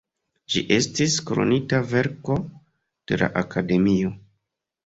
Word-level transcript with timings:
Ĝi 0.53 0.61
estis 0.77 1.17
"Kronita 1.29 1.83
verko 1.93 2.39
de 3.13 3.23
la 3.25 3.31
Akademio". 3.43 4.15